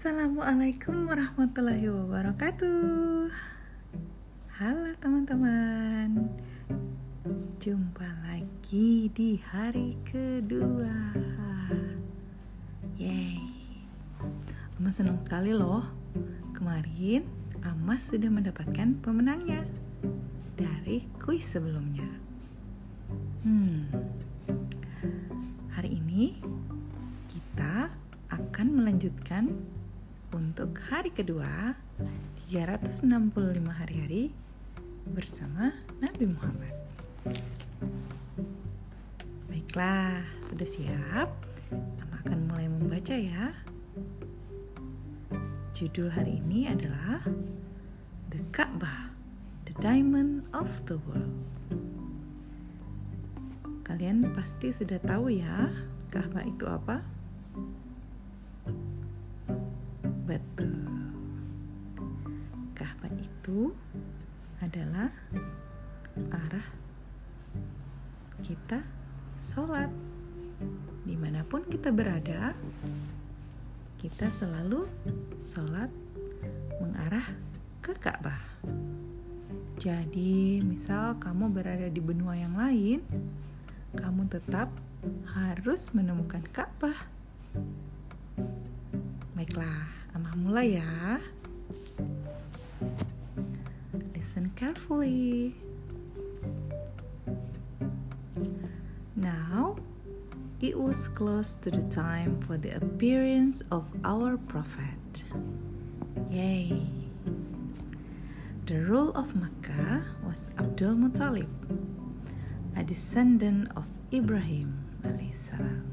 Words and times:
Assalamualaikum 0.00 1.12
warahmatullahi 1.12 1.84
wabarakatuh. 1.84 3.28
Halo 4.56 4.96
teman-teman, 4.96 6.24
jumpa 7.60 8.08
lagi 8.24 9.12
di 9.12 9.36
hari 9.44 10.00
kedua. 10.08 10.88
Yeay, 12.96 13.44
Ama 14.80 14.88
senang 14.88 15.20
sekali 15.20 15.52
loh. 15.52 15.84
Kemarin 16.56 17.28
Ama 17.60 18.00
sudah 18.00 18.32
mendapatkan 18.32 18.96
pemenangnya 19.04 19.68
dari 20.56 21.04
kuis 21.20 21.44
sebelumnya. 21.44 22.08
Hmm, 23.44 23.84
hari 25.76 26.00
ini 26.00 26.40
kita 27.28 27.92
akan 28.32 28.80
melanjutkan 28.80 29.76
untuk 30.70 30.86
hari 30.86 31.10
kedua 31.10 31.74
365 32.46 33.02
hari-hari 33.74 34.30
bersama 35.02 35.74
Nabi 35.98 36.30
Muhammad. 36.30 36.70
Baiklah, 39.50 40.22
sudah 40.46 40.68
siap? 40.70 41.26
Mama 41.74 42.22
akan 42.22 42.38
mulai 42.46 42.70
membaca 42.70 43.18
ya. 43.18 43.50
Judul 45.74 46.06
hari 46.06 46.38
ini 46.38 46.70
adalah 46.70 47.18
The 48.30 48.38
Ka'bah, 48.54 49.10
The 49.66 49.74
Diamond 49.82 50.46
of 50.54 50.70
the 50.86 51.02
World. 51.02 51.50
Kalian 53.82 54.22
pasti 54.38 54.70
sudah 54.70 55.02
tahu 55.02 55.34
ya, 55.34 55.66
Ka'bah 56.14 56.46
itu 56.46 56.62
apa? 56.70 57.02
Betul. 60.30 60.70
Ka'bah 62.78 63.10
itu 63.18 63.74
adalah 64.62 65.10
arah 66.30 66.68
kita 68.38 68.78
sholat. 69.42 69.90
Di 71.02 71.18
mana 71.18 71.42
pun 71.42 71.66
kita 71.66 71.90
berada, 71.90 72.54
kita 73.98 74.30
selalu 74.30 74.86
sholat 75.42 75.90
mengarah 76.78 77.26
ke 77.82 77.90
Ka'bah. 77.98 78.38
Jadi, 79.82 80.62
misal 80.62 81.18
kamu 81.18 81.50
berada 81.50 81.90
di 81.90 81.98
benua 81.98 82.38
yang 82.38 82.54
lain, 82.54 83.02
kamu 83.98 84.30
tetap 84.30 84.70
harus 85.34 85.90
menemukan 85.90 86.46
Ka'bah. 86.54 87.02
Baiklah, 89.34 89.99
Amah 90.20 90.36
mulai 90.36 90.76
ya. 90.76 91.16
Listen 94.12 94.52
carefully. 94.52 95.56
Now, 99.16 99.80
it 100.60 100.76
was 100.76 101.08
close 101.16 101.56
to 101.64 101.72
the 101.72 101.88
time 101.88 102.44
for 102.44 102.60
the 102.60 102.76
appearance 102.76 103.64
of 103.72 103.88
our 104.04 104.36
prophet. 104.36 105.24
Yay! 106.28 106.84
The 108.68 108.76
rule 108.84 109.16
of 109.16 109.32
Makkah 109.32 110.04
was 110.20 110.52
Abdul 110.60 111.00
Muttalib, 111.00 111.48
a 112.76 112.84
descendant 112.84 113.72
of 113.72 113.88
Ibrahim 114.12 114.84
salam, 115.32 115.88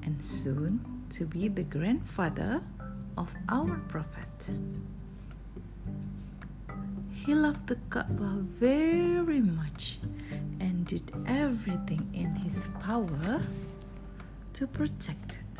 and 0.00 0.16
soon 0.24 0.80
to 1.12 1.28
be 1.28 1.48
the 1.52 1.62
grandfather 1.62 2.64
of 3.16 3.28
our 3.48 3.78
prophet. 3.88 4.28
He 7.12 7.34
loved 7.34 7.66
the 7.66 7.76
Kaaba 7.90 8.38
very 8.60 9.40
much 9.40 9.98
and 10.60 10.86
did 10.86 11.10
everything 11.26 12.06
in 12.14 12.36
his 12.36 12.62
power 12.78 13.42
to 14.52 14.66
protect 14.66 15.38
it. 15.42 15.54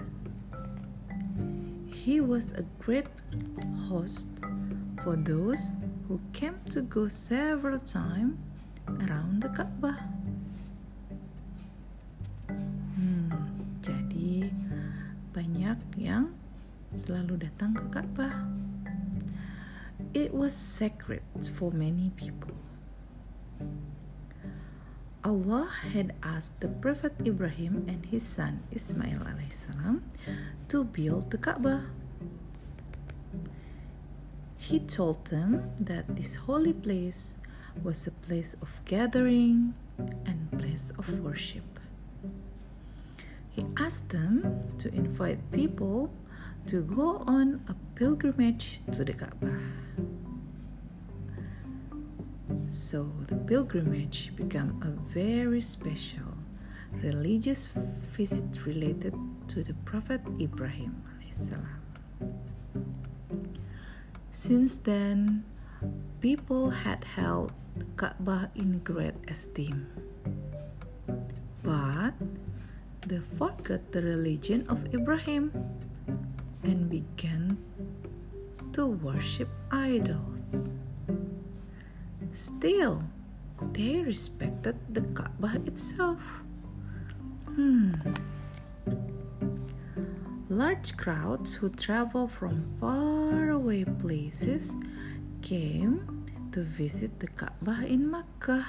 He 1.91 2.21
was 2.21 2.53
a 2.53 2.63
great 2.79 3.09
host 3.89 4.29
for 5.03 5.17
those 5.17 5.75
who 6.07 6.21
came 6.33 6.61
to 6.71 6.83
go 6.83 7.09
several 7.09 7.81
times 7.81 8.39
around 8.87 9.43
the 9.43 9.51
Kaaba. 9.51 9.99
Hmm, 12.95 13.35
jadi 13.83 14.55
banyak 15.35 15.83
yang 15.99 16.36
selalu 16.95 17.43
datang 17.43 17.75
ke 17.75 17.91
Ka'bah. 17.91 18.47
It 20.15 20.31
was 20.31 20.55
sacred 20.55 21.27
for 21.59 21.75
many 21.75 22.15
people. 22.15 22.55
Allah 25.27 25.67
had 25.91 26.15
asked 26.23 26.63
the 26.63 26.71
Prophet 26.71 27.19
Ibrahim 27.19 27.83
and 27.91 28.07
his 28.07 28.23
son 28.23 28.63
Ismail 28.71 29.27
alaihissalam 29.27 30.07
to 30.71 30.87
build 30.87 31.35
the 31.35 31.39
Kaaba. 31.43 31.91
He 34.55 34.79
told 34.79 35.27
them 35.27 35.75
that 35.83 36.15
this 36.15 36.47
holy 36.47 36.71
place 36.71 37.35
was 37.83 38.07
a 38.07 38.15
place 38.23 38.55
of 38.63 38.79
gathering 38.87 39.75
and 39.99 40.47
place 40.55 40.95
of 40.95 41.11
worship. 41.19 41.67
He 43.51 43.67
asked 43.75 44.15
them 44.15 44.63
to 44.79 44.87
invite 44.95 45.43
people 45.51 46.15
to 46.67 46.83
go 46.83 47.23
on 47.27 47.63
a 47.69 47.75
pilgrimage 47.95 48.81
to 48.91 49.05
the 49.05 49.13
Kaaba. 49.13 49.55
So 52.71 53.07
the 53.29 53.37
pilgrimage 53.37 54.35
became 54.35 54.83
a 54.83 54.91
very 55.15 55.61
special 55.61 56.35
religious 57.03 57.69
visit 58.19 58.67
related 58.67 59.15
to 59.49 59.63
the 59.63 59.75
Prophet 59.87 60.21
Ibrahim. 60.41 61.03
Since 64.31 64.79
then, 64.79 65.45
people 66.21 66.71
had 66.71 67.05
held 67.05 67.53
the 67.77 67.87
Kaaba 67.97 68.51
in 68.55 68.81
great 68.81 69.15
esteem. 69.29 69.87
But 71.63 72.15
they 73.07 73.23
forgot 73.39 73.93
the 73.93 74.03
religion 74.03 74.67
of 74.69 74.83
Ibrahim 74.93 75.55
and 76.67 76.91
began 76.91 77.57
to 78.75 78.87
worship 78.99 79.49
idols. 79.71 80.75
Still, 82.35 83.07
they 83.73 84.03
respected 84.03 84.75
the 84.91 85.07
Kaaba 85.15 85.63
itself. 85.65 86.21
Hmm. 87.55 87.95
Large 90.51 90.97
crowds 90.97 91.55
who 91.55 91.71
travel 91.71 92.27
from 92.27 92.67
faraway 92.83 93.85
places 93.85 94.77
came 95.43 96.27
to 96.51 96.67
visit 96.67 97.21
the 97.23 97.31
Kaaba 97.31 97.87
in 97.87 98.11
Makkah. 98.11 98.67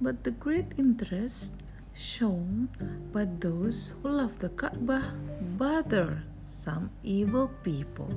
But 0.00 0.24
the 0.24 0.34
great 0.34 0.74
interest 0.76 1.54
shown 1.96 2.68
by 3.10 3.24
those 3.24 3.94
who 4.02 4.10
love 4.10 4.38
the 4.38 4.50
Kaaba 4.50 5.16
bother 5.56 6.22
some 6.44 6.90
evil 7.02 7.48
people. 7.64 8.12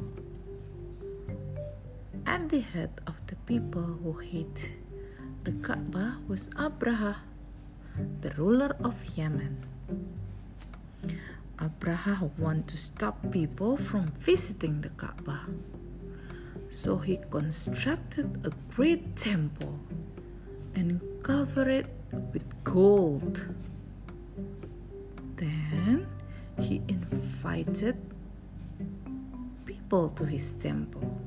At 2.25 2.49
the 2.49 2.59
head 2.59 2.91
of 3.07 3.15
the 3.27 3.37
people 3.47 3.81
who 4.03 4.19
hate 4.19 4.75
the 5.45 5.53
Kaaba 5.63 6.19
was 6.27 6.49
Abraha, 6.59 7.15
the 8.19 8.31
ruler 8.31 8.75
of 8.83 8.95
Yemen. 9.15 9.63
Abraha 11.57 12.29
wanted 12.37 12.67
to 12.67 12.77
stop 12.77 13.31
people 13.31 13.77
from 13.77 14.11
visiting 14.19 14.81
the 14.81 14.89
Kaaba. 14.89 15.47
So 16.67 16.97
he 16.97 17.17
constructed 17.31 18.45
a 18.45 18.51
great 18.75 19.15
temple 19.15 19.79
and 20.75 21.01
covered 21.23 21.67
it 21.67 21.87
with 22.33 22.45
gold. 22.63 23.47
He 26.69 26.83
invited 26.87 27.97
people 29.65 30.09
to 30.09 30.23
his 30.23 30.51
temple. 30.51 31.17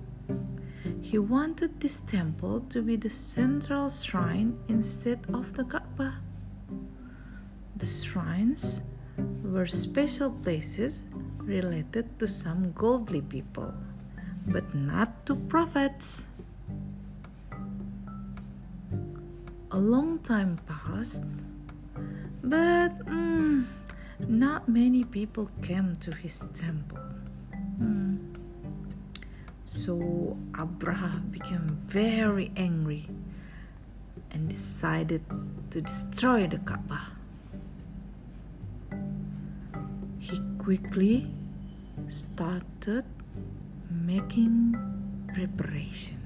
He 1.01 1.19
wanted 1.19 1.81
this 1.81 2.01
temple 2.01 2.61
to 2.71 2.81
be 2.81 2.95
the 2.95 3.11
central 3.11 3.91
shrine 3.91 4.55
instead 4.69 5.27
of 5.35 5.53
the 5.55 5.65
Kaaba. 5.65 6.23
The 7.75 7.87
shrines 7.87 8.83
were 9.43 9.67
special 9.67 10.31
places 10.31 11.07
related 11.39 12.21
to 12.21 12.29
some 12.29 12.71
godly 12.71 13.23
people, 13.23 13.75
but 14.47 14.73
not 14.77 15.27
to 15.27 15.35
prophets. 15.35 16.25
A 19.73 19.79
long 19.79 20.21
time 20.21 20.61
passed, 20.71 21.25
but 22.45 22.95
mm, 23.11 23.32
not 24.43 24.69
many 24.69 25.05
people 25.05 25.49
came 25.63 25.95
to 25.95 26.11
his 26.17 26.49
temple. 26.53 26.99
Hmm. 27.79 28.35
So 29.65 30.37
Abraham 30.59 31.31
became 31.31 31.79
very 31.87 32.51
angry 32.57 33.07
and 34.33 34.49
decided 34.49 35.23
to 35.71 35.81
destroy 35.81 36.49
the 36.49 36.59
Kaaba. 36.59 37.15
He 40.19 40.43
quickly 40.59 41.31
started 42.09 43.05
making 43.89 44.75
preparation. 45.33 46.19